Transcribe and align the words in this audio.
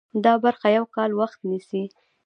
دا 0.23 0.33
برخه 0.43 0.67
یو 0.77 0.85
کال 0.95 1.11
وخت 1.19 1.39
نیسي. 1.49 1.83